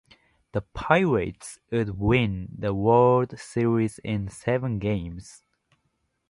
The 0.53 0.61
Pirates 0.61 1.59
would 1.69 1.89
win 1.99 2.49
the 2.57 2.73
World 2.73 3.37
Series 3.39 3.99
in 3.99 4.29
seven 4.29 4.79
games. 4.79 5.43